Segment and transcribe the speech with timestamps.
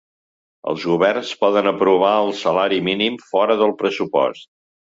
[0.71, 4.53] Els governs poden aprovar el salari mínim fora del pressupost